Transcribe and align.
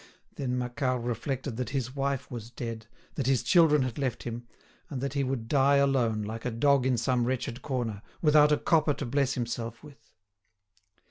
Then 0.35 0.57
Macquart 0.57 1.03
reflected 1.03 1.57
that 1.57 1.69
his 1.77 1.95
wife 1.95 2.31
was 2.31 2.49
dead, 2.49 2.87
that 3.13 3.27
his 3.27 3.43
children 3.43 3.83
had 3.83 3.99
left 3.99 4.23
him, 4.23 4.47
and 4.89 4.99
that 4.99 5.13
he 5.13 5.23
would 5.23 5.47
die 5.47 5.75
alone, 5.75 6.23
like 6.23 6.43
a 6.43 6.49
dog 6.49 6.87
in 6.87 6.97
some 6.97 7.23
wretched 7.25 7.61
corner, 7.61 8.01
without 8.19 8.51
a 8.51 8.57
copper 8.57 8.95
to 8.95 9.05
bless 9.05 9.35
himself 9.35 9.83
with. 9.83 10.09